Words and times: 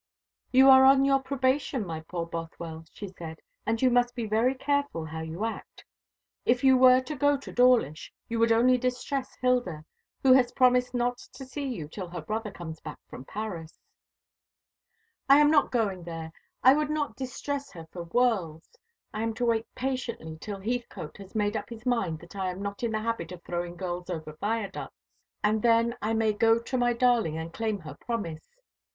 "You 0.51 0.67
are 0.71 0.83
on 0.83 1.05
your 1.05 1.19
probation, 1.19 1.85
my 1.85 1.99
poor 1.99 2.25
Bothwell," 2.25 2.85
she 2.91 3.07
said, 3.09 3.39
"and 3.67 3.79
you 3.83 3.91
must 3.91 4.15
be 4.15 4.25
very 4.25 4.55
careful 4.55 5.05
how 5.05 5.19
you 5.21 5.45
act. 5.45 5.85
If 6.43 6.63
you 6.63 6.75
were 6.75 7.01
to 7.01 7.15
go 7.15 7.37
to 7.37 7.51
Dawlish 7.51 8.11
you 8.27 8.39
would 8.39 8.51
only 8.51 8.79
distress 8.79 9.35
Hilda, 9.41 9.85
who 10.23 10.33
has 10.33 10.53
promised 10.53 10.95
not 10.95 11.19
to 11.19 11.45
see 11.45 11.65
you 11.67 11.87
till 11.87 12.07
her 12.09 12.21
brother 12.21 12.49
comes 12.49 12.79
back 12.79 12.97
from 13.07 13.25
Paris." 13.25 13.77
"I 15.29 15.37
am 15.39 15.51
not 15.51 15.69
going 15.69 16.03
there. 16.03 16.31
I 16.63 16.73
would 16.73 16.89
not 16.89 17.15
distress 17.15 17.69
her 17.73 17.85
for 17.91 18.05
worlds. 18.05 18.79
I 19.13 19.21
am 19.21 19.35
to 19.35 19.45
wait 19.45 19.67
patiently 19.75 20.35
till 20.41 20.61
Heathcote 20.61 21.17
has 21.17 21.35
made 21.35 21.55
up 21.55 21.69
his 21.69 21.85
mind 21.85 22.17
that 22.21 22.35
I 22.35 22.49
am 22.49 22.59
not 22.63 22.81
in 22.81 22.89
the 22.91 23.01
habit 23.03 23.31
of 23.31 23.43
throwing 23.43 23.75
girls 23.75 24.09
over 24.09 24.35
viaducts; 24.41 24.97
and 25.43 25.61
then 25.61 25.95
I 26.01 26.13
may 26.15 26.33
go 26.33 26.57
to 26.57 26.75
my 26.79 26.91
darling 26.93 27.37
and 27.37 27.53
claim 27.53 27.81
her 27.81 27.93
promise. 27.93 28.49